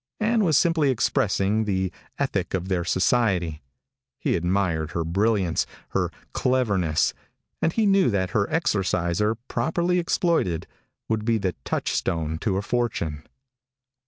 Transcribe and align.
Ann 0.19 0.43
was 0.43 0.57
simply 0.57 0.89
expressing 0.89 1.65
the 1.65 1.91
ethic 2.17 2.55
of 2.55 2.69
their 2.69 2.83
society. 2.83 3.61
He 4.17 4.35
admired 4.35 4.93
her 4.93 5.03
brilliance, 5.03 5.67
her 5.89 6.09
cleverness; 6.33 7.13
and 7.61 7.71
he 7.71 7.85
knew 7.85 8.09
that 8.09 8.31
her 8.31 8.49
Exorciser, 8.49 9.35
properly 9.47 9.99
exploited, 9.99 10.65
would 11.07 11.23
be 11.23 11.37
the 11.37 11.53
touchstone 11.65 12.39
to 12.39 12.57
a 12.57 12.63
fortune. 12.63 13.27